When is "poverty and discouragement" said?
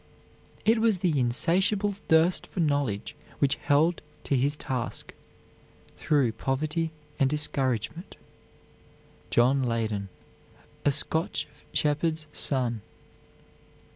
6.31-8.15